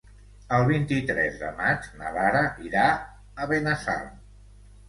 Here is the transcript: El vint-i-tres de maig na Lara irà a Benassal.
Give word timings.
El 0.55 0.63
vint-i-tres 0.69 1.37
de 1.43 1.51
maig 1.59 1.85
na 1.99 2.13
Lara 2.17 2.43
irà 2.71 2.87
a 3.45 3.49
Benassal. 3.55 4.13